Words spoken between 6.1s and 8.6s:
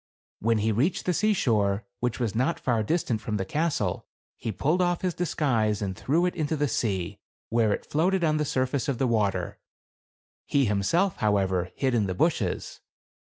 it into the sea, where it floated on the